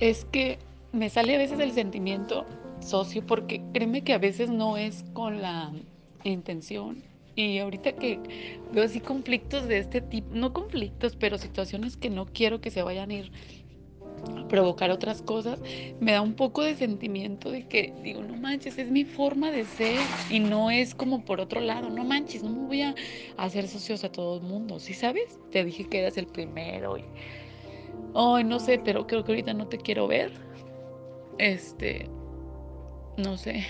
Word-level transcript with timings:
Es 0.00 0.24
que 0.26 0.58
me 0.92 1.10
sale 1.10 1.34
a 1.34 1.38
veces 1.38 1.58
el 1.60 1.72
sentimiento 1.72 2.46
socio, 2.80 3.24
porque 3.26 3.62
créeme 3.72 4.02
que 4.02 4.12
a 4.12 4.18
veces 4.18 4.50
no 4.50 4.76
es 4.76 5.04
con 5.12 5.42
la 5.42 5.72
intención. 6.24 7.02
Y 7.34 7.58
ahorita 7.58 7.92
que 7.92 8.18
veo 8.72 8.84
así 8.84 9.00
conflictos 9.00 9.68
de 9.68 9.78
este 9.78 10.00
tipo, 10.00 10.28
no 10.32 10.52
conflictos, 10.52 11.16
pero 11.16 11.36
situaciones 11.36 11.96
que 11.96 12.08
no 12.08 12.26
quiero 12.26 12.60
que 12.60 12.70
se 12.70 12.82
vayan 12.82 13.10
a 13.10 13.14
ir 13.14 13.32
a 14.34 14.48
provocar 14.48 14.90
otras 14.90 15.20
cosas, 15.20 15.60
me 16.00 16.12
da 16.12 16.22
un 16.22 16.32
poco 16.32 16.62
de 16.62 16.74
sentimiento 16.74 17.50
de 17.50 17.66
que 17.68 17.92
digo, 18.02 18.22
no 18.22 18.36
manches, 18.36 18.78
es 18.78 18.90
mi 18.90 19.04
forma 19.04 19.50
de 19.50 19.66
ser 19.66 20.00
y 20.30 20.40
no 20.40 20.70
es 20.70 20.94
como 20.94 21.26
por 21.26 21.40
otro 21.40 21.60
lado, 21.60 21.90
no 21.90 22.04
manches, 22.04 22.42
no 22.42 22.50
me 22.50 22.66
voy 22.66 22.82
a 22.82 22.94
hacer 23.36 23.68
socios 23.68 24.02
a 24.04 24.10
todo 24.10 24.38
el 24.38 24.42
mundo, 24.42 24.78
¿sí 24.80 24.94
sabes? 24.94 25.38
Te 25.50 25.62
dije 25.62 25.84
que 25.84 26.00
eras 26.00 26.16
el 26.16 26.26
primero 26.26 26.96
y, 26.96 27.04
ay, 28.14 28.44
no 28.44 28.58
sé, 28.58 28.78
pero 28.78 29.06
creo 29.06 29.24
que 29.24 29.32
ahorita 29.32 29.54
no 29.54 29.68
te 29.68 29.78
quiero 29.78 30.06
ver. 30.06 30.32
Este, 31.38 32.08
no 33.16 33.36
sé. 33.36 33.64